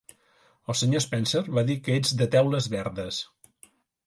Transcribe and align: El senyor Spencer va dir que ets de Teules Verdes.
El 0.73 0.77
senyor 0.79 1.03
Spencer 1.05 1.41
va 1.57 1.65
dir 1.67 1.75
que 1.89 1.99
ets 2.01 2.15
de 2.23 2.29
Teules 2.37 2.71
Verdes. 2.79 3.21